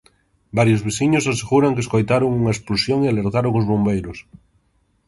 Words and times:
Varios 0.59 0.83
veciños 0.87 1.29
aseguran 1.31 1.75
que 1.75 1.83
escoitaron 1.85 2.35
unha 2.39 2.53
explosión 2.55 2.99
e 3.01 3.07
alertaron 3.09 3.57
os 3.59 3.69
bombeiros. 3.71 4.17